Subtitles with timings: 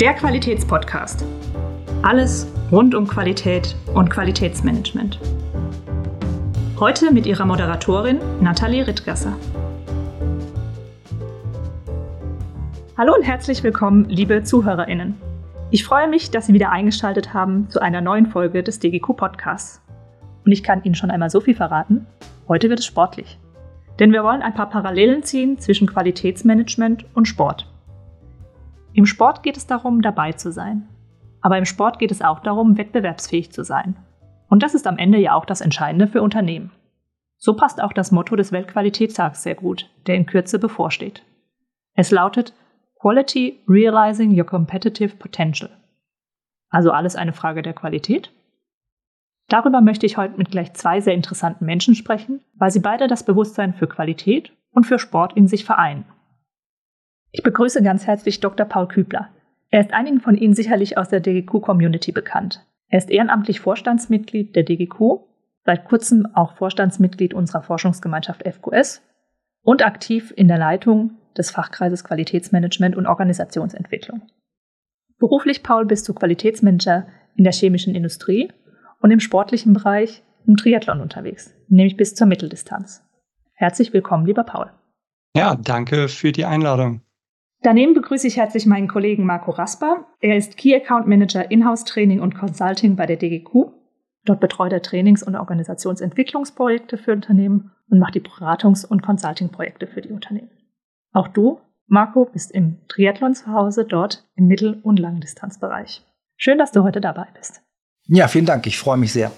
[0.00, 1.26] Der Qualitätspodcast.
[2.00, 5.20] Alles rund um Qualität und Qualitätsmanagement.
[6.78, 9.36] Heute mit ihrer Moderatorin Nathalie Rittgasser.
[12.96, 15.20] Hallo und herzlich willkommen, liebe ZuhörerInnen.
[15.70, 19.82] Ich freue mich, dass Sie wieder eingeschaltet haben zu einer neuen Folge des DGQ Podcasts.
[20.46, 22.06] Und ich kann Ihnen schon einmal so viel verraten.
[22.48, 23.38] Heute wird es sportlich.
[23.98, 27.69] Denn wir wollen ein paar Parallelen ziehen zwischen Qualitätsmanagement und Sport.
[28.92, 30.88] Im Sport geht es darum, dabei zu sein.
[31.40, 33.96] Aber im Sport geht es auch darum, wettbewerbsfähig zu sein.
[34.48, 36.72] Und das ist am Ende ja auch das Entscheidende für Unternehmen.
[37.38, 41.22] So passt auch das Motto des Weltqualitätstags sehr gut, der in Kürze bevorsteht.
[41.94, 42.52] Es lautet
[43.00, 45.70] Quality Realizing Your Competitive Potential.
[46.68, 48.30] Also alles eine Frage der Qualität?
[49.48, 53.24] Darüber möchte ich heute mit gleich zwei sehr interessanten Menschen sprechen, weil sie beide das
[53.24, 56.04] Bewusstsein für Qualität und für Sport in sich vereinen.
[57.32, 58.66] Ich begrüße ganz herzlich Dr.
[58.66, 59.28] Paul Kübler.
[59.70, 62.66] Er ist einigen von Ihnen sicherlich aus der DGQ-Community bekannt.
[62.88, 65.20] Er ist ehrenamtlich Vorstandsmitglied der DGQ,
[65.64, 69.02] seit kurzem auch Vorstandsmitglied unserer Forschungsgemeinschaft FQS
[69.62, 74.22] und aktiv in der Leitung des Fachkreises Qualitätsmanagement und Organisationsentwicklung.
[75.18, 78.52] Beruflich, Paul, bist du Qualitätsmanager in der chemischen Industrie
[79.00, 83.04] und im sportlichen Bereich im Triathlon unterwegs, nämlich bis zur Mitteldistanz.
[83.52, 84.72] Herzlich willkommen, lieber Paul.
[85.36, 87.02] Ja, danke für die Einladung.
[87.62, 90.06] Daneben begrüße ich herzlich meinen Kollegen Marco Rasper.
[90.20, 93.72] Er ist Key Account Manager Inhouse Training und Consulting bei der DGQ.
[94.24, 100.00] Dort betreut er Trainings- und Organisationsentwicklungsprojekte für Unternehmen und macht die Beratungs- und Consulting-Projekte für
[100.00, 100.50] die Unternehmen.
[101.12, 106.02] Auch du, Marco, bist im Triathlon zu Hause, dort im Mittel- und Langdistanzbereich.
[106.36, 107.62] Schön, dass du heute dabei bist.
[108.06, 108.66] Ja, vielen Dank.
[108.66, 109.32] Ich freue mich sehr.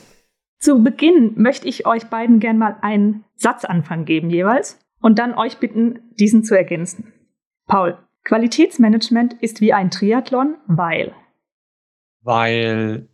[0.60, 5.58] Zu Beginn möchte ich euch beiden gern mal einen Satzanfang geben jeweils und dann euch
[5.58, 7.12] bitten, diesen zu ergänzen.
[7.66, 11.12] Paul, Qualitätsmanagement ist wie ein Triathlon, weil?
[12.22, 13.08] Weil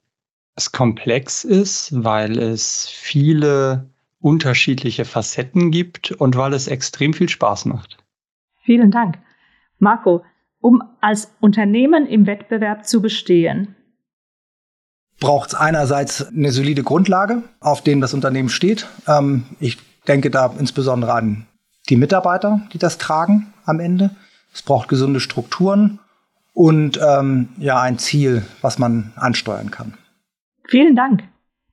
[0.54, 3.88] es komplex ist, weil es viele
[4.20, 7.98] unterschiedliche Facetten gibt und weil es extrem viel Spaß macht.
[8.64, 9.18] Vielen Dank.
[9.78, 10.24] Marco,
[10.60, 13.76] um als Unternehmen im Wettbewerb zu bestehen,
[15.20, 18.86] braucht es einerseits eine solide Grundlage, auf denen das Unternehmen steht.
[19.06, 21.46] Ähm, ich denke da insbesondere an
[21.88, 24.10] die Mitarbeiter, die das tragen am Ende.
[24.58, 26.00] Es braucht gesunde Strukturen
[26.52, 29.96] und ähm, ja ein Ziel, was man ansteuern kann.
[30.66, 31.22] Vielen Dank.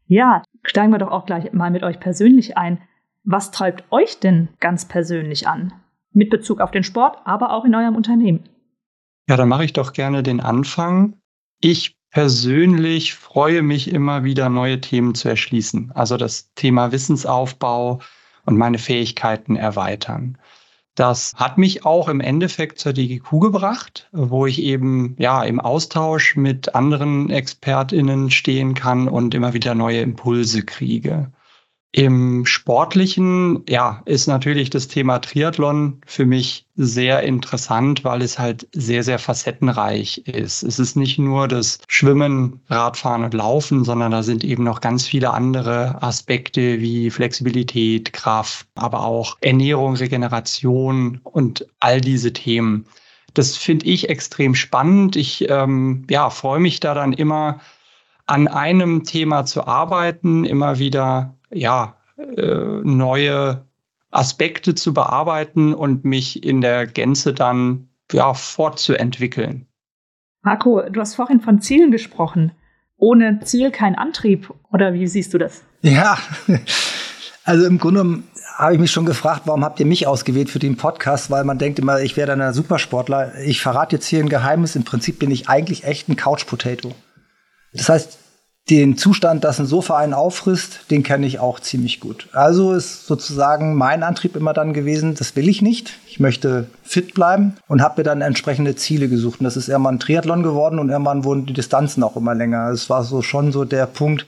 [0.06, 2.80] Ja, steigen wir doch auch gleich mal mit euch persönlich ein.
[3.24, 5.74] Was treibt euch denn ganz persönlich an?
[6.12, 8.48] Mit Bezug auf den Sport, aber auch in eurem Unternehmen.
[9.28, 11.16] Ja, dann mache ich doch gerne den Anfang.
[11.60, 15.92] Ich persönlich freue mich immer wieder, neue Themen zu erschließen.
[15.96, 18.00] Also das Thema Wissensaufbau
[18.46, 20.38] und meine Fähigkeiten erweitern.
[20.96, 26.38] Das hat mich auch im Endeffekt zur DGQ gebracht, wo ich eben ja im Austausch
[26.38, 31.32] mit anderen ExpertInnen stehen kann und immer wieder neue Impulse kriege.
[31.98, 38.68] Im Sportlichen, ja, ist natürlich das Thema Triathlon für mich sehr interessant, weil es halt
[38.74, 40.62] sehr, sehr facettenreich ist.
[40.64, 45.08] Es ist nicht nur das Schwimmen, Radfahren und Laufen, sondern da sind eben noch ganz
[45.08, 52.88] viele andere Aspekte wie Flexibilität, Kraft, aber auch Ernährung, Regeneration und all diese Themen.
[53.36, 55.16] Das finde ich extrem spannend.
[55.16, 57.62] Ich ähm, ja, freue mich da dann immer,
[58.28, 63.66] an einem Thema zu arbeiten, immer wieder ja, äh, neue
[64.12, 69.68] Aspekte zu bearbeiten und mich in der Gänze dann ja, fortzuentwickeln.
[70.42, 72.52] Marco, du hast vorhin von Zielen gesprochen.
[72.98, 74.54] Ohne Ziel kein Antrieb.
[74.72, 75.64] Oder wie siehst du das?
[75.82, 76.18] Ja,
[77.44, 78.24] also im Grunde
[78.56, 81.30] habe ich mich schon gefragt, warum habt ihr mich ausgewählt für den Podcast?
[81.30, 83.40] Weil man denkt immer, ich wäre dann ein Supersportler.
[83.40, 84.76] Ich verrate jetzt hier ein Geheimnis.
[84.76, 86.94] Im Prinzip bin ich eigentlich echt ein Couch Potato.
[87.74, 88.18] Das heißt,
[88.70, 92.28] den Zustand, dass ein Sofa einen auffrisst, den kenne ich auch ziemlich gut.
[92.34, 96.00] Also ist sozusagen mein Antrieb immer dann gewesen, das will ich nicht.
[96.08, 99.40] Ich möchte fit bleiben und habe mir dann entsprechende Ziele gesucht.
[99.40, 102.70] Und das ist irgendwann ein Triathlon geworden und irgendwann wurden die Distanzen auch immer länger.
[102.70, 104.26] Es war so schon so der Punkt,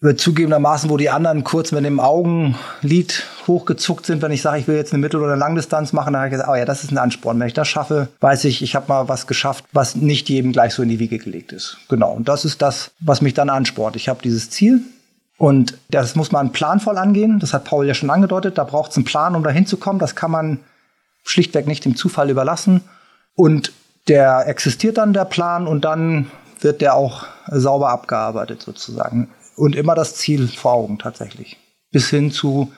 [0.00, 4.76] zugegebenermaßen, wo die anderen kurz mit dem Augenlid hochgezuckt sind, wenn ich sage, ich will
[4.76, 6.98] jetzt eine Mittel- oder Langdistanz machen, dann habe ich gesagt, oh ja, das ist ein
[6.98, 7.40] Ansporn.
[7.40, 10.74] Wenn ich das schaffe, weiß ich, ich habe mal was geschafft, was nicht jedem gleich
[10.74, 11.78] so in die Wiege gelegt ist.
[11.88, 12.12] Genau.
[12.12, 13.96] Und das ist das, was mich dann anspornt.
[13.96, 14.82] Ich habe dieses Ziel
[15.38, 17.38] und das muss man planvoll angehen.
[17.38, 18.58] Das hat Paul ja schon angedeutet.
[18.58, 19.98] Da braucht es einen Plan, um da hinzukommen.
[19.98, 20.60] Das kann man
[21.24, 22.82] schlichtweg nicht dem Zufall überlassen.
[23.34, 23.72] Und
[24.06, 26.30] der existiert dann, der Plan, und dann
[26.60, 31.58] wird der auch sauber abgearbeitet sozusagen und immer das Ziel vor Augen tatsächlich.
[31.90, 32.72] Bis hin zu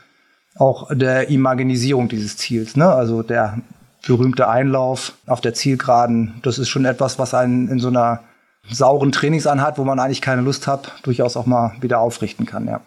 [0.57, 2.77] auch der Imaginisierung dieses Ziels.
[2.77, 2.87] Ne?
[2.87, 3.61] Also der
[4.07, 8.21] berühmte Einlauf auf der Zielgeraden, das ist schon etwas, was einen in so einer
[8.71, 12.81] sauren Trainingseinheit, wo man eigentlich keine Lust hat, durchaus auch mal wieder aufrichten kann, ja.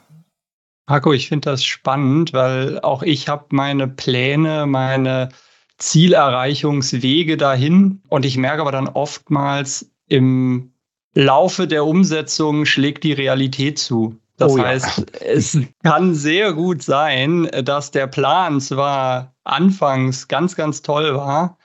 [0.88, 5.30] Marco, ich finde das spannend, weil auch ich habe meine Pläne, meine
[5.77, 10.74] Zielerreichungswege dahin und ich merke aber dann oftmals im
[11.19, 14.18] Laufe der Umsetzung schlägt die Realität zu.
[14.38, 15.27] Das oh, heißt, ja.
[15.27, 21.57] es kann sehr gut sein, dass der Plan zwar anfangs ganz, ganz toll war,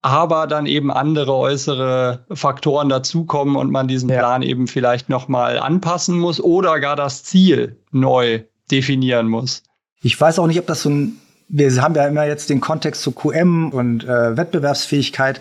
[0.00, 4.18] aber dann eben andere äußere Faktoren dazukommen und man diesen ja.
[4.20, 9.64] Plan eben vielleicht nochmal anpassen muss oder gar das Ziel neu definieren muss.
[10.02, 13.02] Ich weiß auch nicht, ob das so ein, wir haben ja immer jetzt den Kontext
[13.02, 15.40] zu QM und äh, Wettbewerbsfähigkeit.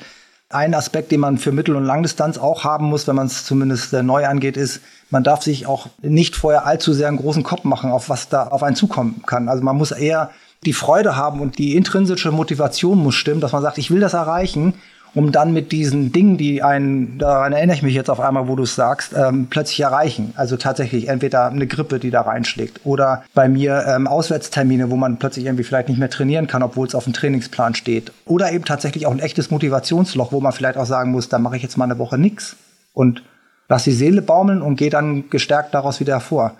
[0.52, 3.94] Ein Aspekt, den man für Mittel- und Langdistanz auch haben muss, wenn man es zumindest
[3.94, 4.82] äh, neu angeht, ist,
[5.12, 8.48] man darf sich auch nicht vorher allzu sehr einen großen Kopf machen, auf was da
[8.48, 9.48] auf einen zukommen kann.
[9.48, 10.32] Also man muss eher
[10.66, 14.16] die Freude haben und die intrinsische Motivation muss stimmen, dass man sagt, ich will das
[14.16, 14.74] erreichen
[15.16, 18.56] um dann mit diesen Dingen, die einen, daran erinnere ich mich jetzt auf einmal, wo
[18.56, 20.34] du es sagst, ähm, plötzlich erreichen.
[20.36, 25.18] Also tatsächlich entweder eine Grippe, die da reinschlägt oder bei mir ähm, Auswärtstermine, wo man
[25.18, 28.12] plötzlich irgendwie vielleicht nicht mehr trainieren kann, obwohl es auf dem Trainingsplan steht.
[28.26, 31.58] Oder eben tatsächlich auch ein echtes Motivationsloch, wo man vielleicht auch sagen muss, da mache
[31.58, 32.56] ich jetzt mal eine Woche nichts
[32.94, 33.24] und
[33.68, 36.54] lass die Seele baumeln und gehe dann gestärkt daraus wieder hervor.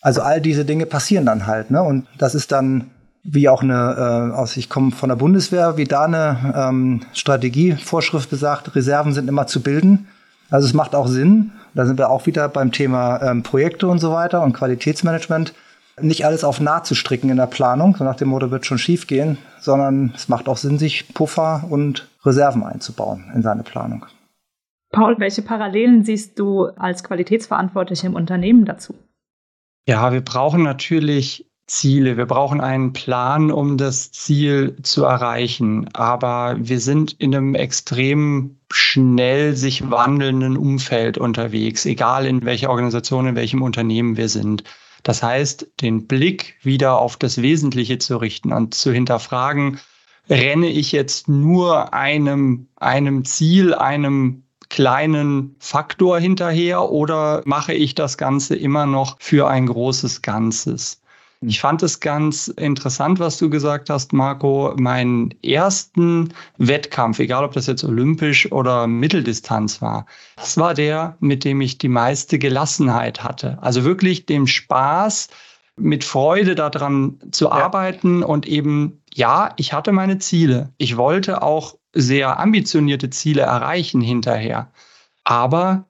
[0.00, 1.82] Also all diese Dinge passieren dann halt, ne?
[1.82, 2.90] Und das ist dann
[3.28, 8.30] wie auch eine, äh, aus ich komme von der Bundeswehr, wie da eine ähm, Strategievorschrift
[8.30, 10.08] besagt, Reserven sind immer zu bilden.
[10.50, 11.52] Also es macht auch Sinn.
[11.74, 15.54] Da sind wir auch wieder beim Thema ähm, Projekte und so weiter und Qualitätsmanagement.
[16.00, 18.78] Nicht alles auf nah zu stricken in der Planung, so nach dem Motto wird schon
[18.78, 24.04] schief gehen, sondern es macht auch Sinn, sich Puffer und Reserven einzubauen in seine Planung.
[24.92, 28.94] Paul, welche Parallelen siehst du als Qualitätsverantwortlicher im Unternehmen dazu?
[29.88, 32.16] Ja, wir brauchen natürlich Ziele.
[32.16, 35.88] Wir brauchen einen Plan, um das Ziel zu erreichen.
[35.94, 43.26] Aber wir sind in einem extrem schnell sich wandelnden Umfeld unterwegs, egal in welcher Organisation,
[43.26, 44.64] in welchem Unternehmen wir sind.
[45.02, 49.78] Das heißt, den Blick wieder auf das Wesentliche zu richten und zu hinterfragen,
[50.28, 58.18] renne ich jetzt nur einem, einem Ziel, einem kleinen Faktor hinterher oder mache ich das
[58.18, 61.00] Ganze immer noch für ein großes Ganzes?
[61.40, 64.74] Ich fand es ganz interessant, was du gesagt hast, Marco.
[64.78, 70.06] Meinen ersten Wettkampf, egal ob das jetzt olympisch oder Mitteldistanz war,
[70.36, 73.58] das war der, mit dem ich die meiste Gelassenheit hatte.
[73.60, 75.28] Also wirklich dem Spaß,
[75.76, 77.52] mit Freude daran zu ja.
[77.52, 80.72] arbeiten und eben, ja, ich hatte meine Ziele.
[80.78, 84.70] Ich wollte auch sehr ambitionierte Ziele erreichen hinterher.
[85.24, 85.84] Aber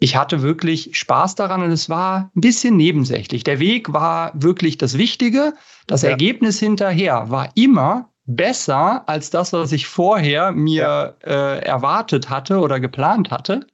[0.00, 3.44] ich hatte wirklich Spaß daran und es war ein bisschen nebensächlich.
[3.44, 5.52] Der Weg war wirklich das Wichtige.
[5.86, 6.10] Das ja.
[6.10, 11.54] Ergebnis hinterher war immer besser als das, was ich vorher mir ja.
[11.54, 13.66] äh, erwartet hatte oder geplant hatte.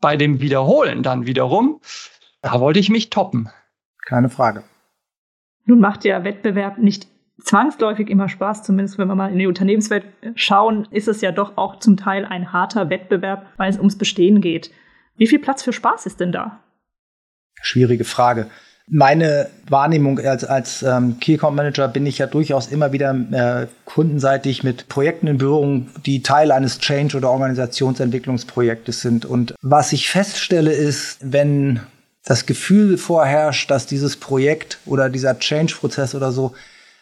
[0.00, 1.80] Bei dem Wiederholen dann wiederum,
[2.42, 3.48] da wollte ich mich toppen.
[4.06, 4.64] Keine Frage.
[5.66, 7.06] Nun macht der Wettbewerb nicht
[7.38, 11.56] zwangsläufig immer Spaß, zumindest wenn wir mal in die Unternehmenswelt schauen, ist es ja doch
[11.56, 14.72] auch zum Teil ein harter Wettbewerb, weil es ums Bestehen geht.
[15.16, 16.60] Wie viel Platz für Spaß ist denn da?
[17.62, 18.46] Schwierige Frage.
[18.92, 23.68] Meine Wahrnehmung als, als ähm, Key Account Manager bin ich ja durchaus immer wieder äh,
[23.84, 29.24] kundenseitig mit Projekten in Berührung, die Teil eines Change- oder Organisationsentwicklungsprojektes sind.
[29.24, 31.80] Und was ich feststelle ist, wenn
[32.24, 36.54] das Gefühl vorherrscht, dass dieses Projekt oder dieser Change-Prozess oder so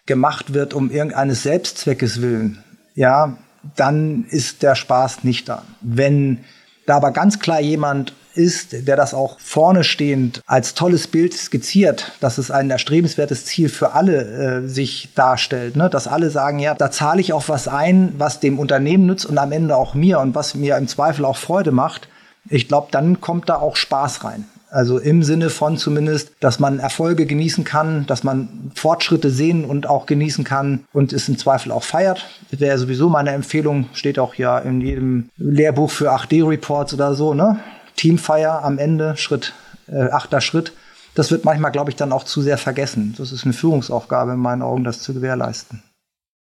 [0.05, 2.63] gemacht wird um irgendeines Selbstzweckes willen,
[2.95, 3.39] ja,
[3.77, 5.65] dann ist der Spaß nicht da.
[5.81, 6.45] Wenn
[6.89, 12.13] da aber ganz klar jemand ist, der das auch vorne stehend als tolles Bild skizziert,
[12.21, 15.91] dass es ein erstrebenswertes Ziel für alle äh, sich darstellt, ne?
[15.91, 19.37] dass alle sagen, ja, da zahle ich auch was ein, was dem Unternehmen nützt und
[19.39, 22.09] am Ende auch mir und was mir im Zweifel auch Freude macht.
[22.49, 24.47] Ich glaube, dann kommt da auch Spaß rein.
[24.71, 29.89] Also im Sinne von zumindest, dass man Erfolge genießen kann, dass man Fortschritte sehen und
[29.89, 32.27] auch genießen kann und es im Zweifel auch feiert.
[32.51, 37.61] Wäre sowieso meine Empfehlung, steht auch ja in jedem Lehrbuch für 8D-Reports oder so, ne?
[37.97, 39.55] Teamfeier am Ende, Schritt,
[39.87, 40.73] äh, achter Schritt.
[41.15, 43.15] Das wird manchmal, glaube ich, dann auch zu sehr vergessen.
[43.19, 45.83] Das ist eine Führungsaufgabe in meinen Augen, das zu gewährleisten.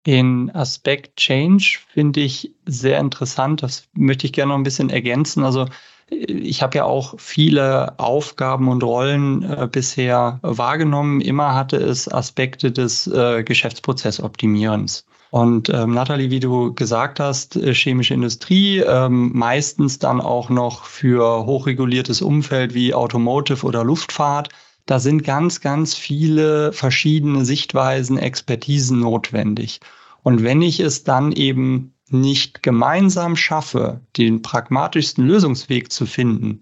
[0.05, 3.63] Den Aspekt Change finde ich sehr interessant.
[3.63, 5.43] Das möchte ich gerne noch ein bisschen ergänzen.
[5.43, 5.67] Also
[6.11, 11.21] ich habe ja auch viele Aufgaben und Rollen äh, bisher wahrgenommen.
[11.21, 15.05] Immer hatte es Aspekte des äh, Geschäftsprozessoptimierens.
[15.29, 20.83] Und ähm, Nathalie, wie du gesagt hast, äh, chemische Industrie, ähm, meistens dann auch noch
[20.83, 24.49] für hochreguliertes Umfeld wie Automotive oder Luftfahrt.
[24.85, 29.79] Da sind ganz, ganz viele verschiedene Sichtweisen, Expertisen notwendig.
[30.21, 36.61] Und wenn ich es dann eben nicht gemeinsam schaffe, den pragmatischsten Lösungsweg zu finden,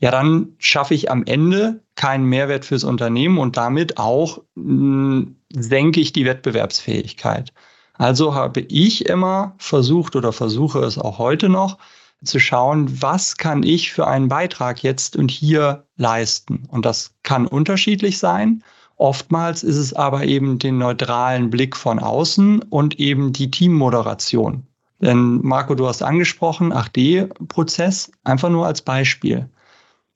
[0.00, 6.00] ja, dann schaffe ich am Ende keinen Mehrwert fürs Unternehmen und damit auch hm, senke
[6.00, 7.52] ich die Wettbewerbsfähigkeit.
[7.94, 11.78] Also habe ich immer versucht oder versuche es auch heute noch,
[12.24, 16.66] zu schauen, was kann ich für einen Beitrag jetzt und hier leisten.
[16.68, 18.64] Und das kann unterschiedlich sein.
[18.96, 24.66] Oftmals ist es aber eben den neutralen Blick von außen und eben die Teammoderation.
[25.04, 29.50] Denn Marco, du hast angesprochen, 8D-Prozess, einfach nur als Beispiel.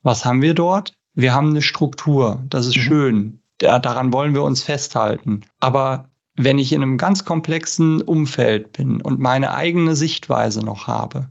[0.01, 0.93] Was haben wir dort?
[1.13, 2.43] Wir haben eine Struktur.
[2.49, 2.81] Das ist mhm.
[2.81, 3.39] schön.
[3.59, 5.41] daran wollen wir uns festhalten.
[5.59, 11.29] Aber wenn ich in einem ganz komplexen Umfeld bin und meine eigene Sichtweise noch habe,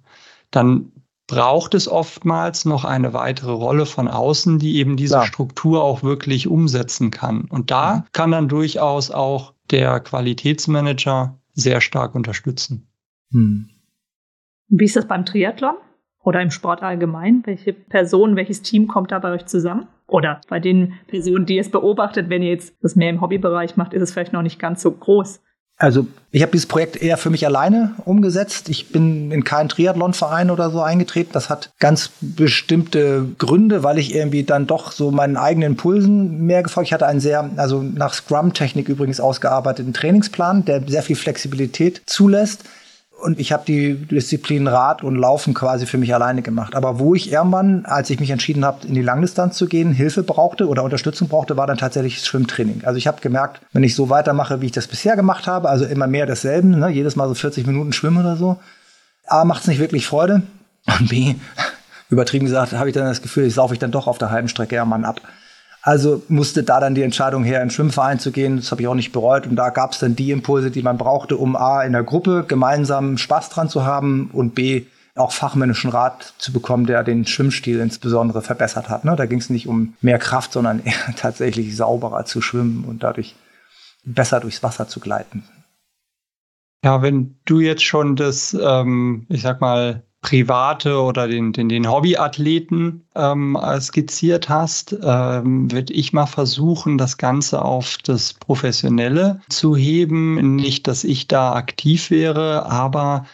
[0.53, 0.93] dann
[1.27, 5.27] braucht es oftmals noch eine weitere Rolle von außen, die eben diese ja.
[5.27, 7.47] Struktur auch wirklich umsetzen kann.
[7.51, 8.03] Und da mhm.
[8.13, 12.88] kann dann durchaus auch der Qualitätsmanager sehr stark unterstützen.
[13.33, 13.69] Hm.
[14.69, 15.75] Wie ist das beim Triathlon?
[16.23, 17.43] Oder im Sport allgemein?
[17.45, 19.87] Welche Person, welches Team kommt da bei euch zusammen?
[20.07, 23.93] Oder bei den Personen, die es beobachtet, wenn ihr jetzt das mehr im Hobbybereich macht,
[23.93, 25.41] ist es vielleicht noch nicht ganz so groß.
[25.81, 28.69] Also ich habe dieses Projekt eher für mich alleine umgesetzt.
[28.69, 31.31] Ich bin in keinen Triathlon-Verein oder so eingetreten.
[31.33, 36.65] Das hat ganz bestimmte Gründe, weil ich irgendwie dann doch so meinen eigenen Impulsen mehr
[36.65, 36.89] gefolgt.
[36.89, 42.65] Ich hatte einen sehr, also nach Scrum-Technik übrigens ausgearbeiteten Trainingsplan, der sehr viel Flexibilität zulässt.
[43.21, 46.77] Und ich habe die Disziplin Rad und Laufen quasi für mich alleine gemacht.
[46.77, 50.23] Aber wo ich irgendwann, als ich mich entschieden habe, in die Langdistanz zu gehen, Hilfe
[50.23, 52.83] brauchte oder Unterstützung brauchte, war dann tatsächlich das Schwimmtraining.
[52.85, 55.85] Also ich habe gemerkt, wenn ich so weitermache, wie ich das bisher gemacht habe, also
[55.85, 58.61] immer mehr desselben, ne, jedes Mal so 40 Minuten schwimmen oder so,
[59.27, 60.43] A, macht es nicht wirklich Freude.
[60.87, 61.35] Und B,
[62.11, 64.49] übertrieben gesagt, habe ich dann das Gefühl, ich saufe ich dann doch auf der halben
[64.49, 65.21] Strecke irgendwann ab.
[65.83, 68.57] Also musste da dann die Entscheidung her, in Schwimmverein zu gehen.
[68.57, 69.47] Das habe ich auch nicht bereut.
[69.47, 72.45] Und da gab es dann die Impulse, die man brauchte, um A, in der Gruppe
[72.47, 77.81] gemeinsam Spaß dran zu haben und B, auch fachmännischen Rat zu bekommen, der den Schwimmstil
[77.81, 79.05] insbesondere verbessert hat.
[79.05, 79.17] Ne?
[79.17, 83.35] Da ging es nicht um mehr Kraft, sondern eher tatsächlich sauberer zu schwimmen und dadurch
[84.05, 85.45] besser durchs Wasser zu gleiten.
[86.85, 91.91] Ja, wenn du jetzt schon das, ähm, ich sag mal, private oder den, den, den
[91.91, 99.77] Hobbyathleten ähm, skizziert hast, ähm, würde ich mal versuchen, das Ganze auf das Professionelle zu
[99.77, 100.57] heben.
[100.57, 103.27] Nicht, dass ich da aktiv wäre, aber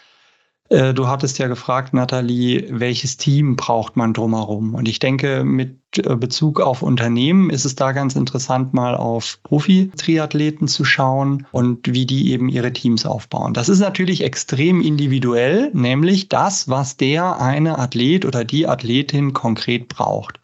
[0.71, 4.75] du hattest ja gefragt, Nathalie, welches Team braucht man drumherum?
[4.75, 9.38] Und ich denke, mit äh, Bezug auf Unternehmen ist es da ganz interessant, mal auf
[9.42, 13.52] Profi-Triathleten zu schauen und wie die eben ihre Teams aufbauen.
[13.52, 19.88] Das ist natürlich extrem individuell, nämlich das, was der eine Athlet oder die Athletin konkret
[19.88, 20.40] braucht.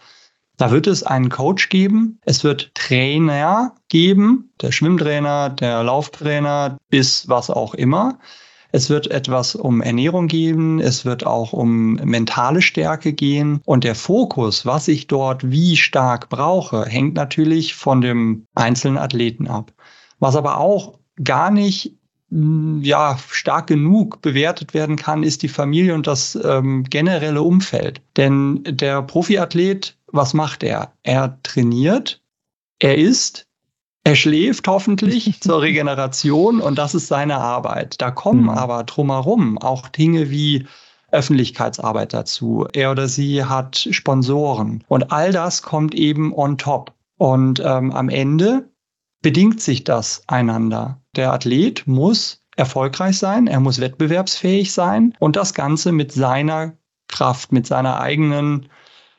[0.59, 7.27] Da wird es einen Coach geben, es wird Trainer geben, der Schwimmtrainer, der Lauftrainer, bis
[7.31, 8.19] was auch immer.
[8.73, 13.95] Es wird etwas um Ernährung gehen, es wird auch um mentale Stärke gehen und der
[13.95, 19.73] Fokus, was ich dort wie stark brauche, hängt natürlich von dem einzelnen Athleten ab.
[20.21, 21.97] Was aber auch gar nicht
[22.31, 28.01] hm, ja, stark genug bewertet werden kann, ist die Familie und das ähm, generelle Umfeld.
[28.17, 30.93] Denn der Profiathlet, was macht er?
[31.03, 32.23] Er trainiert,
[32.79, 33.47] er isst,
[34.05, 38.01] er schläft hoffentlich zur Regeneration und das ist seine Arbeit.
[38.01, 38.51] Da kommen mhm.
[38.51, 40.67] aber drumherum auch Dinge wie
[41.13, 42.67] Öffentlichkeitsarbeit dazu.
[42.73, 46.93] Er oder sie hat Sponsoren und all das kommt eben on top.
[47.19, 48.71] Und ähm, am Ende
[49.21, 51.01] bedingt sich das einander.
[51.17, 56.77] Der Athlet muss erfolgreich sein, er muss wettbewerbsfähig sein und das Ganze mit seiner
[57.09, 58.69] Kraft, mit seiner eigenen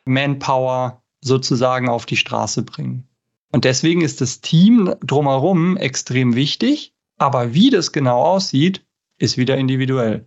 [0.06, 3.11] Manpower sozusagen auf die Straße bringen.
[3.52, 6.94] Und deswegen ist das Team drumherum extrem wichtig.
[7.18, 8.84] Aber wie das genau aussieht,
[9.20, 10.26] ist wieder individuell.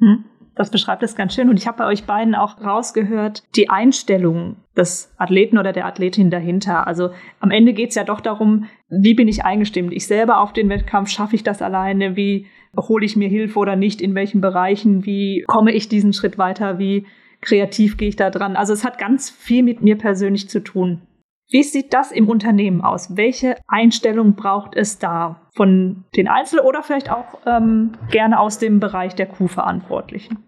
[0.00, 1.50] Hm, das beschreibt es ganz schön.
[1.50, 6.30] Und ich habe bei euch beiden auch rausgehört, die Einstellung des Athleten oder der Athletin
[6.30, 6.86] dahinter.
[6.86, 9.92] Also am Ende geht es ja doch darum, wie bin ich eingestimmt?
[9.92, 12.16] Ich selber auf den Wettkampf, schaffe ich das alleine?
[12.16, 12.46] Wie
[12.76, 14.00] hole ich mir Hilfe oder nicht?
[14.00, 15.04] In welchen Bereichen?
[15.04, 16.78] Wie komme ich diesen Schritt weiter?
[16.78, 17.06] Wie
[17.40, 18.56] kreativ gehe ich da dran?
[18.56, 21.02] Also es hat ganz viel mit mir persönlich zu tun.
[21.50, 23.16] Wie sieht das im Unternehmen aus?
[23.16, 28.80] Welche Einstellung braucht es da von den Einzel- oder vielleicht auch ähm, gerne aus dem
[28.80, 30.38] Bereich der Q-Verantwortlichen?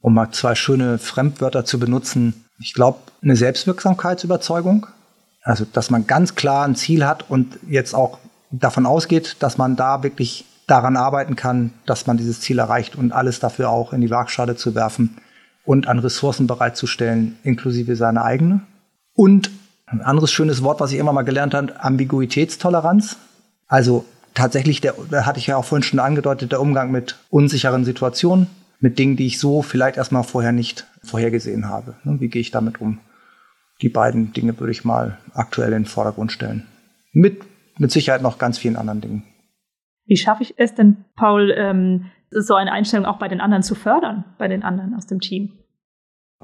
[0.00, 2.44] Um mal zwei schöne Fremdwörter zu benutzen.
[2.60, 4.86] Ich glaube, eine Selbstwirksamkeitsüberzeugung.
[5.42, 8.18] Also, dass man ganz klar ein Ziel hat und jetzt auch
[8.52, 13.12] davon ausgeht, dass man da wirklich daran arbeiten kann, dass man dieses Ziel erreicht und
[13.12, 15.16] alles dafür auch in die Waagschale zu werfen
[15.64, 18.62] und an Ressourcen bereitzustellen, inklusive seine eigene.
[19.14, 19.50] Und
[19.92, 23.18] ein anderes schönes Wort, was ich immer mal gelernt habe, Ambiguitätstoleranz.
[23.68, 27.84] Also tatsächlich, der, da hatte ich ja auch vorhin schon angedeutet, der Umgang mit unsicheren
[27.84, 28.46] Situationen,
[28.80, 31.94] mit Dingen, die ich so vielleicht erstmal vorher nicht vorhergesehen habe.
[32.04, 32.98] Ne, wie gehe ich damit um?
[33.80, 36.66] Die beiden Dinge würde ich mal aktuell in den Vordergrund stellen.
[37.12, 37.42] Mit,
[37.78, 39.22] mit Sicherheit noch ganz vielen anderen Dingen.
[40.06, 43.74] Wie schaffe ich es denn, Paul, ähm, so eine Einstellung auch bei den anderen zu
[43.74, 45.61] fördern, bei den anderen aus dem Team?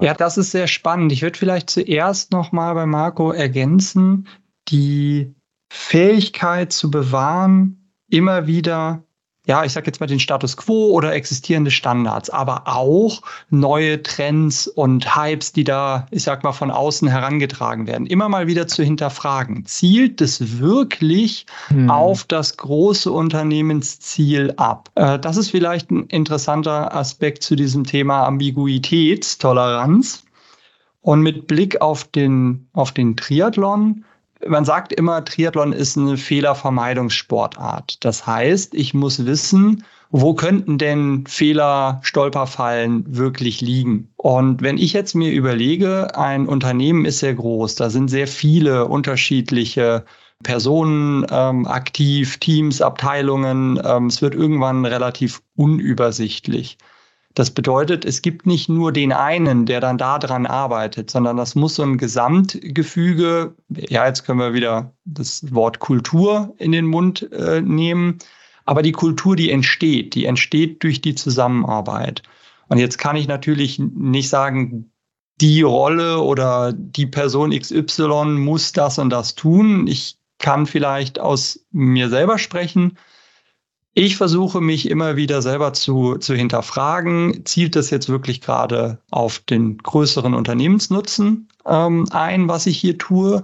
[0.01, 1.11] Ja, das ist sehr spannend.
[1.11, 4.27] Ich würde vielleicht zuerst noch mal bei Marco ergänzen,
[4.69, 5.35] die
[5.71, 9.03] Fähigkeit zu bewahren, immer wieder
[9.49, 14.67] ja, ich sage jetzt mal den Status quo oder existierende Standards, aber auch neue Trends
[14.67, 18.83] und Hypes, die da, ich sag mal, von außen herangetragen werden, immer mal wieder zu
[18.83, 19.65] hinterfragen.
[19.65, 21.89] Zielt es wirklich hm.
[21.89, 24.91] auf das große Unternehmensziel ab?
[24.93, 30.25] Äh, das ist vielleicht ein interessanter Aspekt zu diesem Thema Ambiguitätstoleranz.
[31.01, 34.03] Und mit Blick auf den, auf den Triathlon
[34.47, 38.03] man sagt immer, Triathlon ist eine Fehlervermeidungssportart.
[38.03, 44.11] Das heißt, ich muss wissen, wo könnten denn Fehler, Stolperfallen wirklich liegen?
[44.17, 48.85] Und wenn ich jetzt mir überlege, ein Unternehmen ist sehr groß, da sind sehr viele
[48.85, 50.05] unterschiedliche
[50.41, 53.79] Personen ähm, aktiv, Teams, Abteilungen.
[53.83, 56.77] Ähm, es wird irgendwann relativ unübersichtlich.
[57.35, 61.75] Das bedeutet, es gibt nicht nur den einen, der dann daran arbeitet, sondern das muss
[61.75, 67.61] so ein Gesamtgefüge, ja, jetzt können wir wieder das Wort Kultur in den Mund äh,
[67.61, 68.17] nehmen,
[68.65, 72.23] aber die Kultur, die entsteht, die entsteht durch die Zusammenarbeit.
[72.67, 74.91] Und jetzt kann ich natürlich nicht sagen,
[75.41, 79.87] die Rolle oder die Person XY muss das und das tun.
[79.87, 82.97] Ich kann vielleicht aus mir selber sprechen
[83.99, 89.39] ich versuche mich immer wieder selber zu, zu hinterfragen, zielt das jetzt wirklich gerade auf
[89.39, 93.43] den größeren Unternehmensnutzen ähm, ein, was ich hier tue?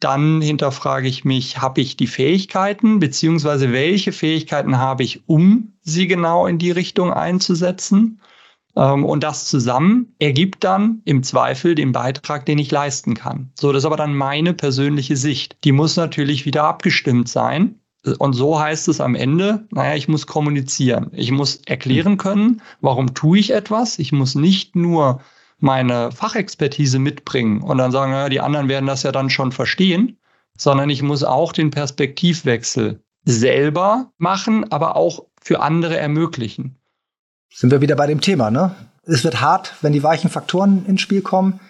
[0.00, 6.08] Dann hinterfrage ich mich, habe ich die Fähigkeiten, beziehungsweise welche Fähigkeiten habe ich, um sie
[6.08, 8.20] genau in die Richtung einzusetzen?
[8.74, 13.52] Ähm, und das zusammen ergibt dann im Zweifel den Beitrag, den ich leisten kann.
[13.54, 15.58] So, das ist aber dann meine persönliche Sicht.
[15.62, 17.78] Die muss natürlich wieder abgestimmt sein
[18.18, 21.10] und so heißt es am Ende, naja, ich muss kommunizieren.
[21.12, 23.98] Ich muss erklären können, warum tue ich etwas.
[23.98, 25.20] Ich muss nicht nur
[25.58, 30.18] meine Fachexpertise mitbringen und dann sagen, naja, die anderen werden das ja dann schon verstehen,
[30.58, 36.76] sondern ich muss auch den Perspektivwechsel selber machen, aber auch für andere ermöglichen.
[37.54, 38.74] Sind wir wieder bei dem Thema, ne?
[39.04, 41.60] Es wird hart, wenn die weichen Faktoren ins Spiel kommen.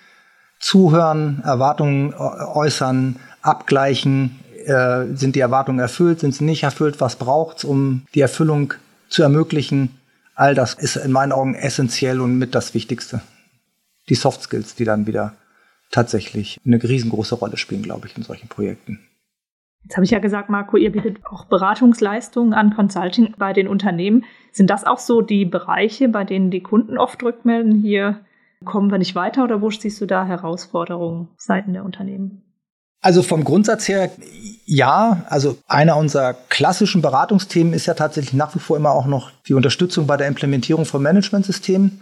[0.60, 7.64] Zuhören, Erwartungen äußern, abgleichen, äh, sind die Erwartungen erfüllt, sind sie nicht erfüllt, was braucht's,
[7.64, 8.74] um die Erfüllung
[9.08, 9.98] zu ermöglichen.
[10.34, 13.20] All das ist in meinen Augen essentiell und mit das Wichtigste.
[14.08, 15.34] Die Soft Skills, die dann wieder
[15.90, 18.98] tatsächlich eine riesengroße Rolle spielen, glaube ich, in solchen Projekten.
[19.84, 24.24] Jetzt habe ich ja gesagt, Marco, ihr bietet auch Beratungsleistungen an Consulting bei den Unternehmen.
[24.52, 28.20] Sind das auch so die Bereiche, bei denen die Kunden oft rückmelden, hier
[28.64, 32.42] kommen wir nicht weiter oder wo siehst du da Herausforderungen seiten der Unternehmen?
[33.02, 34.10] Also vom Grundsatz her,
[34.64, 35.24] ja.
[35.28, 39.54] Also einer unserer klassischen Beratungsthemen ist ja tatsächlich nach wie vor immer auch noch die
[39.54, 42.00] Unterstützung bei der Implementierung von Managementsystemen.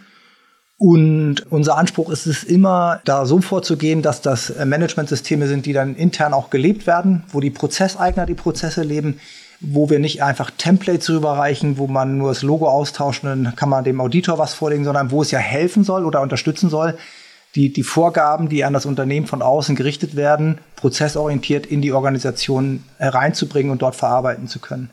[0.76, 5.94] Und unser Anspruch ist es immer, da so vorzugehen, dass das Managementsysteme sind, die dann
[5.94, 9.20] intern auch gelebt werden, wo die Prozesseigner die Prozesse leben,
[9.60, 13.68] wo wir nicht einfach Templates rüberreichen, wo man nur das Logo austauscht und dann kann
[13.68, 16.96] man dem Auditor was vorlegen, sondern wo es ja helfen soll oder unterstützen soll,
[17.54, 22.84] die, die Vorgaben, die an das Unternehmen von außen gerichtet werden, prozessorientiert in die Organisation
[22.98, 24.90] reinzubringen und dort verarbeiten zu können.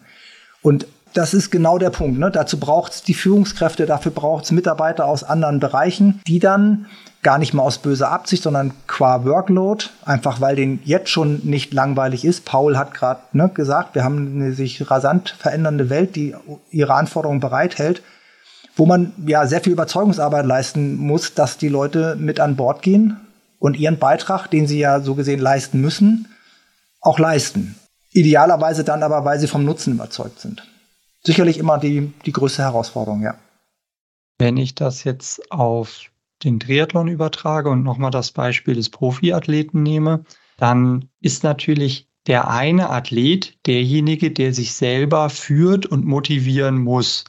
[0.61, 2.19] Und das ist genau der Punkt.
[2.19, 2.29] Ne?
[2.31, 6.87] Dazu braucht es die Führungskräfte, dafür braucht es Mitarbeiter aus anderen Bereichen, die dann
[7.23, 11.73] gar nicht mal aus böser Absicht, sondern qua Workload, einfach weil denen jetzt schon nicht
[11.73, 12.45] langweilig ist.
[12.45, 16.35] Paul hat gerade ne, gesagt, wir haben eine sich rasant verändernde Welt, die
[16.69, 18.01] ihre Anforderungen bereithält
[18.77, 23.17] wo man ja sehr viel Überzeugungsarbeit leisten muss, dass die Leute mit an Bord gehen
[23.59, 26.27] und ihren Beitrag, den sie ja so gesehen leisten müssen,
[27.01, 27.75] auch leisten.
[28.11, 30.63] Idealerweise dann aber, weil sie vom Nutzen überzeugt sind.
[31.23, 33.35] Sicherlich immer die, die größte Herausforderung, ja.
[34.37, 36.05] Wenn ich das jetzt auf
[36.43, 40.23] den Triathlon übertrage und nochmal das Beispiel des Profiathleten nehme,
[40.57, 47.25] dann ist natürlich der eine Athlet derjenige, der sich selber führt und motivieren muss.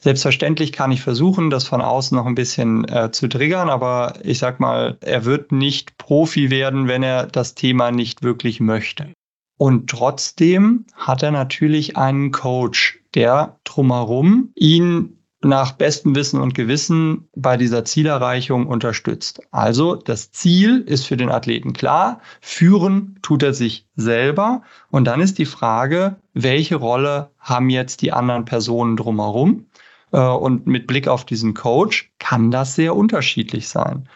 [0.00, 4.38] Selbstverständlich kann ich versuchen, das von außen noch ein bisschen äh, zu triggern, aber ich
[4.38, 9.12] sag mal, er wird nicht Profi werden, wenn er das Thema nicht wirklich möchte.
[9.56, 17.28] Und trotzdem hat er natürlich einen Coach, der drumherum ihn nach bestem Wissen und Gewissen
[17.36, 19.40] bei dieser Zielerreichung unterstützt.
[19.52, 25.20] Also das Ziel ist für den Athleten klar, führen tut er sich selber und dann
[25.20, 29.66] ist die Frage, welche Rolle haben jetzt die anderen Personen drumherum?
[30.12, 34.08] Äh, und mit Blick auf diesen Coach kann das sehr unterschiedlich sein.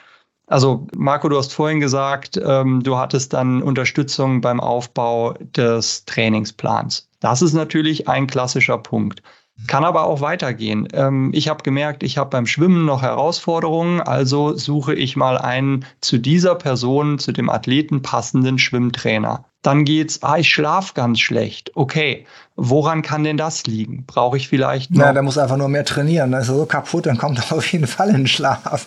[0.47, 7.09] Also Marco, du hast vorhin gesagt, ähm, du hattest dann Unterstützung beim Aufbau des Trainingsplans.
[7.21, 9.23] Das ist natürlich ein klassischer Punkt.
[9.67, 10.89] Kann aber auch weitergehen.
[10.93, 15.85] Ähm, ich habe gemerkt, ich habe beim Schwimmen noch Herausforderungen, also suche ich mal einen
[16.01, 19.45] zu dieser Person, zu dem Athleten passenden Schwimmtrainer.
[19.63, 21.71] Dann geht's, ah, ich schlaf ganz schlecht.
[21.77, 24.05] Okay, woran kann denn das liegen?
[24.07, 25.01] Brauche ich vielleicht noch?
[25.01, 26.33] Ja, der muss einfach nur mehr trainieren.
[26.33, 28.87] Dann ist er so kaputt, dann kommt er auf jeden Fall in den Schlaf.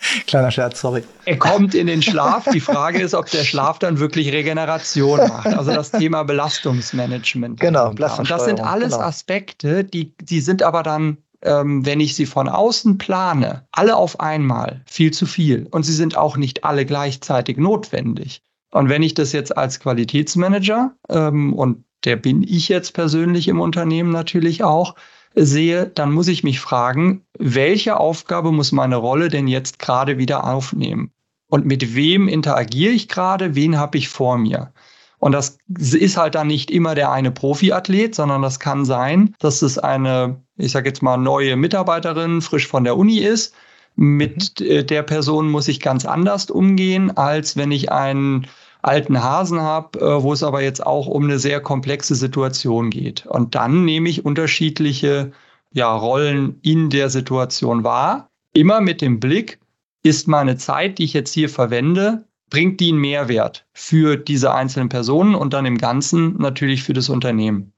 [0.26, 1.04] Kleiner Scherz, sorry.
[1.24, 2.48] Er kommt in den Schlaf.
[2.52, 5.48] Die Frage ist, ob der Schlaf dann wirklich Regeneration macht.
[5.48, 7.60] Also das Thema Belastungsmanagement.
[7.60, 8.50] Genau, Belastungssteuerung.
[8.50, 9.04] Und das sind alles genau.
[9.04, 14.20] Aspekte, die, die sind aber dann ähm, wenn ich sie von außen plane, alle auf
[14.20, 15.66] einmal viel zu viel.
[15.70, 18.42] Und sie sind auch nicht alle gleichzeitig notwendig.
[18.72, 23.60] Und wenn ich das jetzt als Qualitätsmanager, ähm, und der bin ich jetzt persönlich im
[23.60, 24.94] Unternehmen natürlich auch,
[25.34, 30.44] sehe, dann muss ich mich fragen, welche Aufgabe muss meine Rolle denn jetzt gerade wieder
[30.44, 31.12] aufnehmen?
[31.48, 33.54] Und mit wem interagiere ich gerade?
[33.54, 34.72] Wen habe ich vor mir?
[35.18, 39.60] Und das ist halt dann nicht immer der eine Profiathlet, sondern das kann sein, dass
[39.60, 43.54] es eine, ich sage jetzt mal, neue Mitarbeiterin frisch von der Uni ist.
[43.96, 44.86] Mit mhm.
[44.86, 48.46] der Person muss ich ganz anders umgehen, als wenn ich einen
[48.82, 53.26] alten Hasen habe, äh, wo es aber jetzt auch um eine sehr komplexe Situation geht.
[53.26, 55.32] Und dann nehme ich unterschiedliche
[55.72, 58.28] ja, Rollen in der Situation wahr.
[58.52, 59.60] Immer mit dem Blick,
[60.02, 64.88] ist meine Zeit, die ich jetzt hier verwende, bringt die einen Mehrwert für diese einzelnen
[64.88, 67.72] Personen und dann im Ganzen natürlich für das Unternehmen.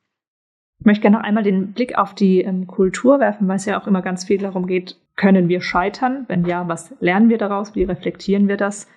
[0.80, 3.80] Ich möchte gerne noch einmal den Blick auf die ähm, Kultur werfen, weil es ja
[3.80, 6.24] auch immer ganz viel darum geht, können wir scheitern?
[6.28, 7.74] Wenn ja, was lernen wir daraus?
[7.74, 8.88] Wie reflektieren wir das?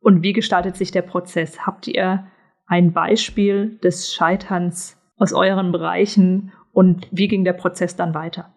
[0.00, 1.66] Und wie gestaltet sich der Prozess?
[1.66, 2.26] Habt ihr
[2.66, 8.52] ein Beispiel des Scheiterns aus euren Bereichen und wie ging der Prozess dann weiter?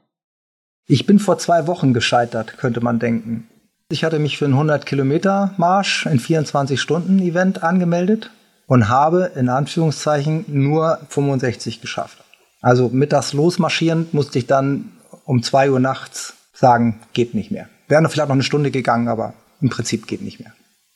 [0.86, 3.48] Ich bin vor zwei Wochen gescheitert, könnte man denken.
[3.90, 8.32] Ich hatte mich für einen 100 Kilometer Marsch in 24 Stunden Event angemeldet
[8.68, 12.24] und habe in Anführungszeichen nur 65 geschafft.
[12.62, 14.92] Also mittags losmarschierend musste ich dann
[15.26, 17.68] um 2 Uhr nachts sagen, geht nicht mehr.
[17.88, 20.54] Wäre vielleicht noch eine Stunde gegangen, aber im Prinzip geht nicht mehr.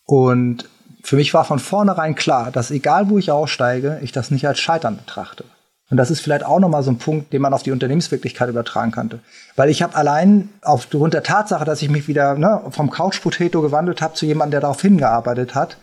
[0.08, 0.68] Und
[1.04, 4.60] für mich war von vornherein klar, dass egal wo ich aussteige, ich das nicht als
[4.60, 5.44] Scheitern betrachte.
[5.90, 8.92] Und das ist vielleicht auch nochmal so ein Punkt, den man auf die Unternehmenswirklichkeit übertragen
[8.92, 9.20] könnte.
[9.56, 14.02] Weil ich habe allein aufgrund der Tatsache, dass ich mich wieder ne, vom Couch-Potato gewandelt
[14.02, 15.78] habe zu jemandem, der darauf hingearbeitet hat,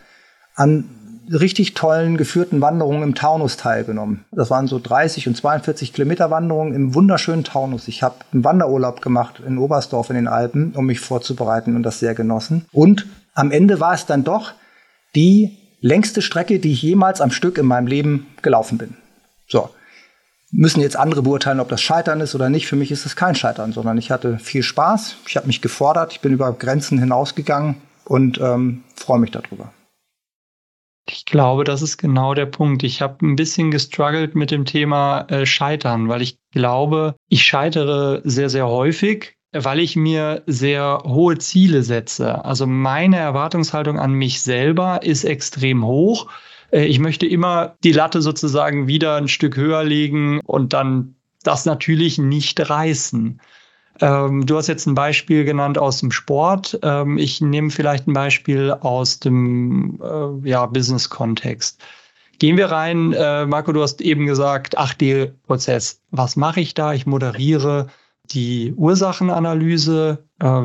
[0.55, 0.89] an
[1.31, 4.25] richtig tollen geführten Wanderungen im Taunus teilgenommen.
[4.31, 7.87] Das waren so 30 und 42 Kilometer Wanderungen im wunderschönen Taunus.
[7.87, 11.99] Ich habe einen Wanderurlaub gemacht in Oberstdorf in den Alpen, um mich vorzubereiten und das
[11.99, 12.65] sehr genossen.
[12.71, 14.53] Und am Ende war es dann doch
[15.13, 18.95] die längste Strecke, die ich jemals am Stück in meinem Leben gelaufen bin.
[19.47, 19.69] So.
[20.51, 22.67] Müssen jetzt andere beurteilen, ob das Scheitern ist oder nicht.
[22.67, 25.17] Für mich ist es kein Scheitern, sondern ich hatte viel Spaß.
[25.27, 26.13] Ich habe mich gefordert.
[26.13, 29.73] Ich bin über Grenzen hinausgegangen und ähm, freue mich darüber.
[31.07, 32.83] Ich glaube, das ist genau der Punkt.
[32.83, 38.21] Ich habe ein bisschen gestruggelt mit dem Thema äh, Scheitern, weil ich glaube, ich scheitere
[38.23, 42.43] sehr, sehr häufig weil ich mir sehr hohe Ziele setze.
[42.43, 46.27] Also meine Erwartungshaltung an mich selber ist extrem hoch.
[46.71, 51.65] Äh, ich möchte immer die Latte sozusagen wieder ein Stück höher legen und dann das
[51.65, 53.39] natürlich nicht reißen.
[54.01, 56.79] Ähm, du hast jetzt ein Beispiel genannt aus dem Sport.
[56.83, 61.81] Ähm, ich nehme vielleicht ein Beispiel aus dem äh, ja, Business-Kontext.
[62.39, 66.01] Gehen wir rein, äh, Marco, du hast eben gesagt, 8D-Prozess.
[66.11, 66.93] Was mache ich da?
[66.93, 67.87] Ich moderiere
[68.31, 70.63] die Ursachenanalyse, äh,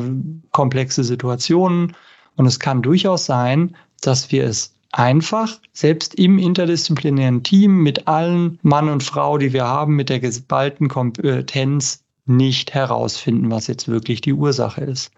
[0.51, 1.95] komplexe Situationen.
[2.35, 8.59] Und es kann durchaus sein, dass wir es einfach, selbst im interdisziplinären Team mit allen
[8.61, 14.21] Mann und Frau, die wir haben, mit der geballten Kompetenz nicht herausfinden, was jetzt wirklich
[14.21, 15.11] die Ursache ist.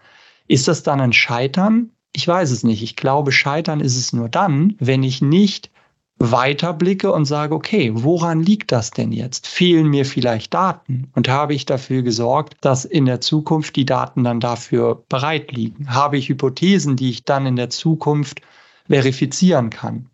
[0.46, 1.90] Ist das dann ein Scheitern?
[2.12, 2.82] Ich weiß es nicht.
[2.82, 5.70] Ich glaube, Scheitern ist es nur dann, wenn ich nicht
[6.18, 9.46] weiterblicke und sage, okay, woran liegt das denn jetzt?
[9.46, 11.10] Fehlen mir vielleicht Daten?
[11.14, 15.92] Und habe ich dafür gesorgt, dass in der Zukunft die Daten dann dafür bereit liegen?
[15.92, 18.40] Habe ich Hypothesen, die ich dann in der Zukunft
[18.86, 20.08] verifizieren kann?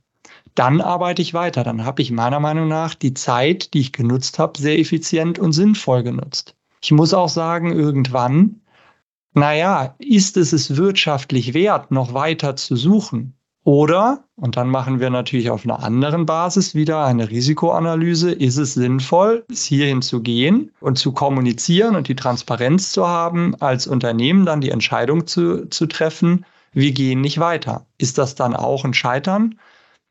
[0.55, 1.65] Dann arbeite ich weiter.
[1.65, 5.53] Dann habe ich meiner Meinung nach die Zeit, die ich genutzt habe, sehr effizient und
[5.53, 6.57] sinnvoll genutzt.
[6.83, 8.63] Ich muss auch sagen, irgendwann,
[9.35, 13.35] naja, ist es es wirtschaftlich wert, noch weiter zu suchen?
[13.65, 18.75] Oder, und dann machen wir natürlich auf einer anderen Basis wieder eine Risikoanalyse, ist es
[18.75, 24.47] sinnvoll, bis hierhin zu gehen und zu kommunizieren und die Transparenz zu haben, als Unternehmen
[24.47, 27.87] dann die Entscheidung zu, zu treffen, wir gehen nicht weiter.
[27.99, 29.59] Ist das dann auch ein Scheitern?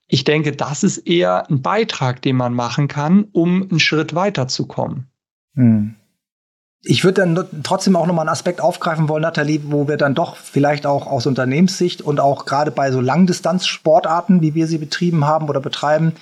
[0.08, 5.08] Ich denke, das ist eher ein Beitrag, den man machen kann, um einen Schritt weiterzukommen.
[5.56, 5.96] Hm.
[6.82, 10.38] Ich würde dann trotzdem auch nochmal einen Aspekt aufgreifen wollen, Nathalie, wo wir dann doch
[10.38, 15.50] vielleicht auch aus Unternehmenssicht und auch gerade bei so Langdistanzsportarten, wie wir sie betrieben haben
[15.50, 16.14] oder betreiben,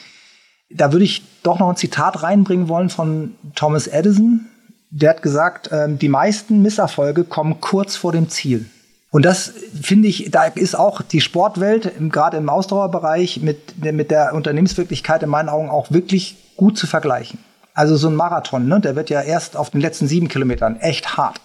[0.70, 4.48] da würde ich doch noch ein Zitat reinbringen wollen von Thomas Edison.
[4.90, 8.66] Der hat gesagt, äh, die meisten Misserfolge kommen kurz vor dem Ziel.
[9.12, 14.34] Und das finde ich, da ist auch die Sportwelt, gerade im Ausdauerbereich, mit, mit der
[14.34, 17.40] Unternehmenswirklichkeit in meinen Augen auch wirklich gut zu vergleichen.
[17.78, 21.16] Also so ein Marathon, ne, der wird ja erst auf den letzten sieben Kilometern echt
[21.16, 21.40] hart.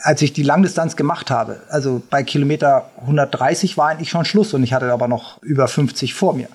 [0.00, 4.62] Als ich die Langdistanz gemacht habe, also bei Kilometer 130 war eigentlich schon Schluss und
[4.62, 6.48] ich hatte aber noch über 50 vor mir.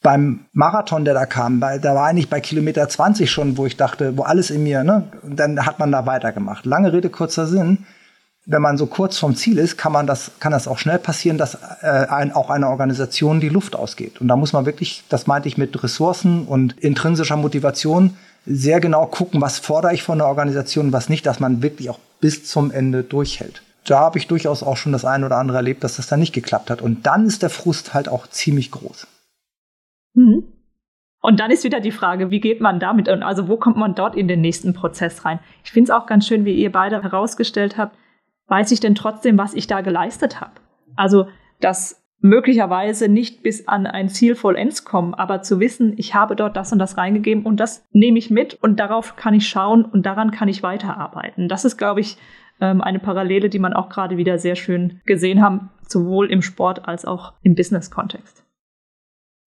[0.00, 4.16] Beim Marathon, der da kam, da war eigentlich bei Kilometer 20 schon, wo ich dachte,
[4.16, 6.66] wo alles in mir, ne, dann hat man da weitergemacht.
[6.66, 7.84] Lange Rede, kurzer Sinn
[8.50, 11.36] wenn man so kurz vom Ziel ist, kann man das, kann das auch schnell passieren,
[11.36, 14.22] dass äh, ein, auch einer Organisation die Luft ausgeht.
[14.22, 19.04] Und da muss man wirklich, das meinte ich mit Ressourcen und intrinsischer Motivation, sehr genau
[19.04, 22.70] gucken, was fordere ich von der Organisation, was nicht, dass man wirklich auch bis zum
[22.70, 23.62] Ende durchhält.
[23.84, 26.32] Da habe ich durchaus auch schon das eine oder andere erlebt, dass das dann nicht
[26.32, 26.80] geklappt hat.
[26.80, 29.06] Und dann ist der Frust halt auch ziemlich groß.
[30.14, 30.44] Mhm.
[31.20, 34.16] Und dann ist wieder die Frage, wie geht man damit, also wo kommt man dort
[34.16, 35.38] in den nächsten Prozess rein?
[35.64, 37.94] Ich finde es auch ganz schön, wie ihr beide herausgestellt habt,
[38.48, 40.52] weiß ich denn trotzdem, was ich da geleistet habe?
[40.96, 41.28] Also,
[41.60, 46.56] dass möglicherweise nicht bis an ein Ziel vollends kommen, aber zu wissen, ich habe dort
[46.56, 50.04] das und das reingegeben und das nehme ich mit und darauf kann ich schauen und
[50.04, 51.48] daran kann ich weiterarbeiten.
[51.48, 52.16] Das ist, glaube ich,
[52.60, 56.88] ähm, eine Parallele, die man auch gerade wieder sehr schön gesehen haben, sowohl im Sport
[56.88, 58.44] als auch im Business-Kontext.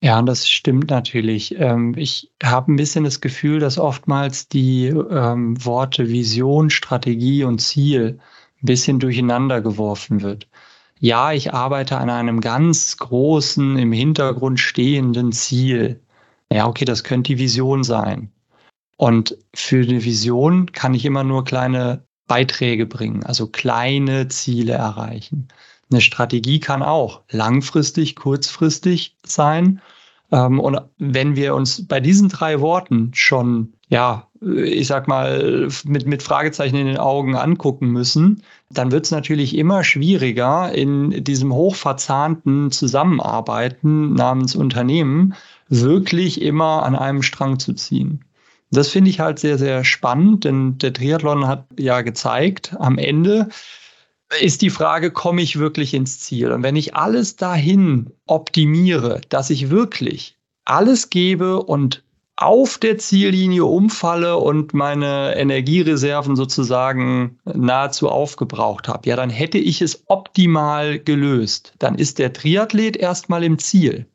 [0.04, 1.60] Ja, das stimmt natürlich.
[1.60, 7.60] Ähm, ich habe ein bisschen das Gefühl, dass oftmals die ähm, Worte Vision, Strategie und
[7.60, 8.20] Ziel
[8.62, 10.48] ein bisschen durcheinander geworfen wird.
[11.00, 16.00] Ja, ich arbeite an einem ganz großen, im Hintergrund stehenden Ziel.
[16.52, 18.32] Ja, okay, das könnte die Vision sein.
[18.98, 25.48] Und für eine Vision kann ich immer nur kleine Beiträge bringen, also kleine Ziele erreichen.
[25.92, 29.82] Eine Strategie kann auch langfristig, kurzfristig sein.
[30.32, 36.08] Ähm, und wenn wir uns bei diesen drei Worten schon ja, ich sag mal, mit,
[36.08, 41.54] mit Fragezeichen in den Augen angucken müssen, dann wird es natürlich immer schwieriger, in diesem
[41.54, 45.36] hochverzahnten Zusammenarbeiten namens Unternehmen
[45.68, 48.24] wirklich immer an einem Strang zu ziehen.
[48.72, 53.50] Das finde ich halt sehr, sehr spannend, denn der Triathlon hat ja gezeigt, am Ende
[54.40, 56.52] ist die Frage, komme ich wirklich ins Ziel?
[56.52, 62.04] Und wenn ich alles dahin optimiere, dass ich wirklich alles gebe und
[62.38, 69.82] auf der Ziellinie umfalle und meine Energiereserven sozusagen nahezu aufgebraucht habe, ja, dann hätte ich
[69.82, 71.74] es optimal gelöst.
[71.78, 74.08] Dann ist der Triathlet erstmal im Ziel.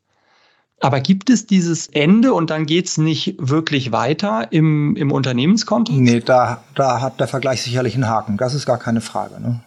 [0.79, 5.99] Aber gibt es dieses Ende und dann geht es nicht wirklich weiter im, im Unternehmenskontext?
[5.99, 8.37] Nee, da, da hat der Vergleich sicherlich einen Haken.
[8.37, 9.41] Das ist gar keine Frage.
[9.41, 9.61] Ne?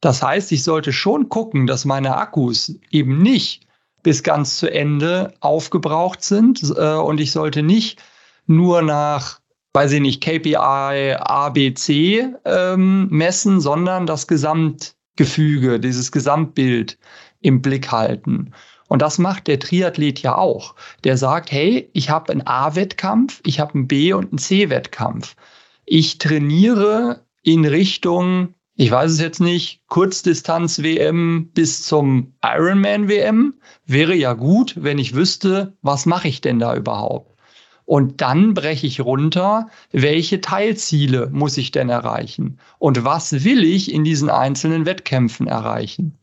[0.00, 3.66] Das heißt, ich sollte schon gucken, dass meine Akkus eben nicht
[4.02, 6.62] bis ganz zu Ende aufgebraucht sind.
[6.76, 8.02] Äh, und ich sollte nicht
[8.46, 9.40] nur nach,
[9.74, 16.98] weiß ich nicht, KPI ABC ähm, messen, sondern das Gesamtgefüge, dieses Gesamtbild
[17.40, 18.52] im Blick halten.
[18.88, 20.74] Und das macht der Triathlet ja auch.
[21.04, 25.36] Der sagt, hey, ich habe einen A-Wettkampf, ich habe einen B- und einen C-Wettkampf.
[25.84, 33.52] Ich trainiere in Richtung ich weiß es jetzt nicht, Kurzdistanz-WM bis zum Ironman-WM
[33.84, 37.38] wäre ja gut, wenn ich wüsste, was mache ich denn da überhaupt?
[37.84, 42.58] Und dann breche ich runter, welche Teilziele muss ich denn erreichen?
[42.78, 46.18] Und was will ich in diesen einzelnen Wettkämpfen erreichen?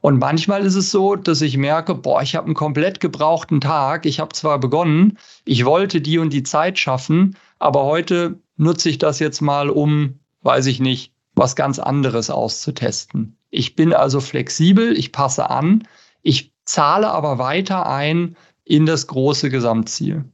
[0.00, 4.06] Und manchmal ist es so, dass ich merke, boah, ich habe einen komplett gebrauchten Tag.
[4.06, 8.96] Ich habe zwar begonnen, ich wollte die und die Zeit schaffen, aber heute nutze ich
[8.96, 13.36] das jetzt mal um, weiß ich nicht, was ganz anderes auszutesten.
[13.48, 15.84] Ich bin also flexibel, ich passe an,
[16.22, 20.24] ich zahle aber weiter ein in das große Gesamtziel.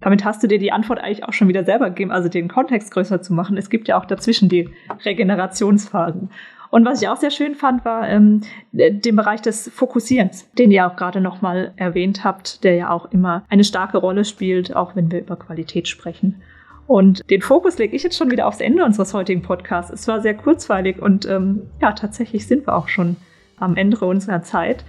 [0.00, 2.90] Damit hast du dir die Antwort eigentlich auch schon wieder selber gegeben, also den Kontext
[2.92, 3.58] größer zu machen.
[3.58, 4.70] Es gibt ja auch dazwischen die
[5.04, 6.30] Regenerationsphasen.
[6.70, 8.40] Und was ich auch sehr schön fand, war ähm,
[8.72, 13.44] den Bereich des Fokussierens, den ihr auch gerade nochmal erwähnt habt, der ja auch immer
[13.50, 16.42] eine starke Rolle spielt, auch wenn wir über Qualität sprechen.
[16.86, 19.92] Und den Fokus lege ich jetzt schon wieder aufs Ende unseres heutigen Podcasts.
[19.92, 23.16] Es war sehr kurzweilig und ähm, ja, tatsächlich sind wir auch schon
[23.58, 24.84] am Ende unserer Zeit.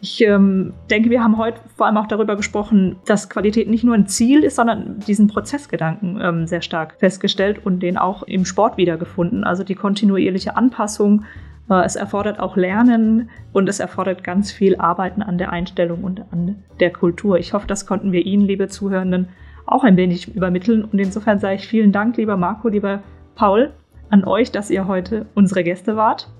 [0.00, 3.96] Ich ähm, denke, wir haben heute vor allem auch darüber gesprochen, dass Qualität nicht nur
[3.96, 8.76] ein Ziel ist, sondern diesen Prozessgedanken ähm, sehr stark festgestellt und den auch im Sport
[8.76, 9.42] wiedergefunden.
[9.42, 11.24] Also die kontinuierliche Anpassung.
[11.68, 16.22] Äh, es erfordert auch Lernen und es erfordert ganz viel Arbeiten an der Einstellung und
[16.30, 17.38] an der Kultur.
[17.38, 19.28] Ich hoffe, das konnten wir Ihnen, liebe Zuhörenden,
[19.72, 20.84] auch ein wenig übermitteln.
[20.84, 23.02] Und insofern sage ich vielen Dank, lieber Marco, lieber
[23.34, 23.72] Paul,
[24.10, 26.30] an euch, dass ihr heute unsere Gäste wart.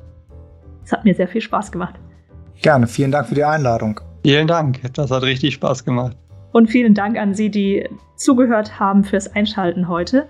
[0.85, 1.95] Es hat mir sehr viel Spaß gemacht.
[2.63, 4.01] Gerne, vielen Dank für die Einladung.
[4.25, 6.17] Vielen Dank, das hat richtig Spaß gemacht.
[6.53, 10.27] Und vielen Dank an Sie, die zugehört haben fürs Einschalten heute.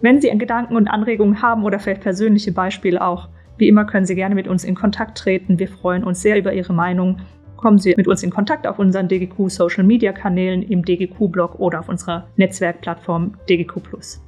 [0.00, 4.14] Wenn Sie Gedanken und Anregungen haben oder vielleicht persönliche Beispiele auch, wie immer können Sie
[4.14, 5.58] gerne mit uns in Kontakt treten.
[5.58, 7.18] Wir freuen uns sehr über Ihre Meinung.
[7.56, 11.58] Kommen Sie mit uns in Kontakt auf unseren DGQ Social Media Kanälen, im DGQ Blog
[11.58, 14.20] oder auf unserer Netzwerkplattform DGQ Plus.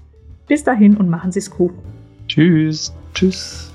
[0.47, 1.73] Bis dahin und machen Sie es gut.
[2.29, 2.95] Tschüss.
[3.15, 3.73] Tschüss.